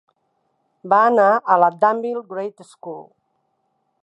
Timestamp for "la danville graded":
1.65-2.69